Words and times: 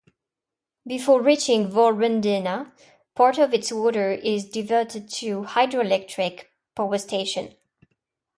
Before 0.87 1.21
reaching 1.21 1.69
Val 1.69 1.93
Rendena, 1.93 2.71
part 3.13 3.37
of 3.37 3.53
its 3.53 3.71
water 3.71 4.13
is 4.13 4.49
diverted 4.49 5.07
to 5.11 5.41
a 5.41 5.43
hydroelectric 5.45 6.45
powerstation. 6.75 7.55